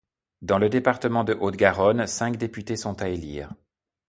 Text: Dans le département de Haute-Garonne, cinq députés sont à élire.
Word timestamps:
Dans 0.41 0.57
le 0.57 0.67
département 0.69 1.23
de 1.23 1.37
Haute-Garonne, 1.39 2.07
cinq 2.07 2.35
députés 2.37 2.75
sont 2.75 2.99
à 3.03 3.07
élire. 3.09 3.53